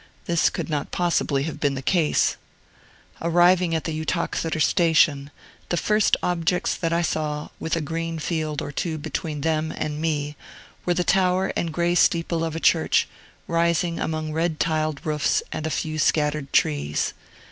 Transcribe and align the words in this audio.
This 0.25 0.49
could 0.49 0.67
not 0.67 0.89
possibly 0.89 1.43
have 1.43 1.59
been 1.59 1.75
the 1.75 1.83
case. 1.83 2.35
Arriving 3.21 3.75
at 3.75 3.83
the 3.83 4.01
Uttoxeter 4.01 4.59
station, 4.59 5.29
the 5.69 5.77
first 5.77 6.17
objects 6.23 6.73
that 6.73 6.91
I 6.91 7.03
saw, 7.03 7.49
with 7.59 7.75
a 7.75 7.81
green 7.81 8.17
field 8.17 8.63
or 8.63 8.71
two 8.71 8.97
between 8.97 9.41
them 9.41 9.71
and 9.71 10.01
me, 10.01 10.35
were 10.87 10.95
the 10.95 11.03
tower 11.03 11.53
and 11.55 11.71
gray 11.71 11.93
steeple 11.93 12.43
of 12.43 12.55
a 12.55 12.59
church, 12.59 13.07
rising 13.45 13.99
among 13.99 14.33
red 14.33 14.59
tiled 14.59 15.05
roofs 15.05 15.43
and 15.51 15.67
a 15.67 15.69
few 15.69 15.99
scattered 15.99 16.51
trees. 16.51 17.13